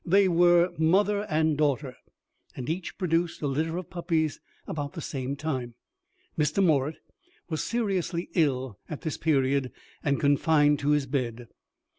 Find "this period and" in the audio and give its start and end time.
9.01-10.19